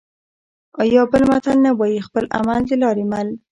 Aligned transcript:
آیا 0.81 1.01
بل 1.11 1.23
متل 1.29 1.57
نه 1.65 1.71
وايي: 1.79 1.99
خپل 2.07 2.23
عمل 2.37 2.61
د 2.67 2.71
لارې 2.81 3.05
مل؟ 3.11 3.27